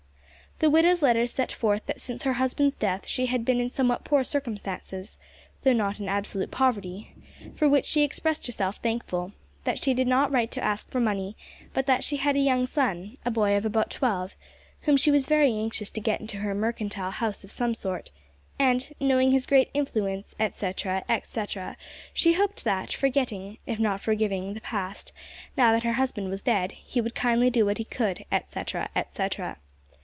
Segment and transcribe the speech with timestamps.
[0.59, 4.03] The widow's letter set forth that since her husband's death she had been in somewhat
[4.03, 5.17] poor circumstances
[5.63, 7.15] though not in absolute poverty
[7.55, 9.31] for which she expressed herself thankful;
[9.63, 11.35] that she did not write to ask for money,
[11.73, 14.35] but that she had a young son a boy of about twelve
[14.81, 18.11] whom she was very anxious to get into a mercantile house of some sort,
[18.59, 21.75] and, knowing his great influence, etcetera, etcetera,
[22.13, 25.11] she hoped that, forgetting, if not forgiving, the past,
[25.57, 29.57] now that her husband was dead, he would kindly do what he could, etcetera, etcetera.